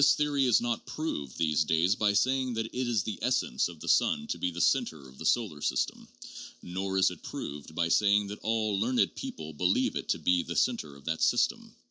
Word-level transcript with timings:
452 0.01 0.01
THE 0.01 0.33
JOURNAL 0.51 0.73
OF 0.73 0.81
PHILOSOPHY 0.83 1.35
these 1.37 1.63
days 1.63 1.95
by 1.95 2.11
saying 2.11 2.55
that 2.55 2.65
it 2.65 2.75
is 2.87 3.03
the 3.03 3.19
essence 3.21 3.67
of 3.69 3.79
the 3.79 3.87
sun 3.87 4.25
to 4.31 4.39
be 4.39 4.49
the 4.49 4.59
center 4.59 4.97
of 5.07 5.19
the 5.19 5.25
solar 5.27 5.61
system. 5.61 6.07
Nor 6.63 6.97
is 6.97 7.11
it 7.11 7.21
proved 7.21 7.75
by 7.75 7.87
saying 7.87 8.25
that 8.29 8.39
all 8.41 8.79
learned 8.79 9.07
people 9.15 9.53
believe 9.53 9.95
it 9.95 10.09
to 10.09 10.17
be 10.17 10.41
the 10.41 10.55
center 10.55 10.95
of 10.95 11.05
that 11.05 11.21
system. 11.21 11.75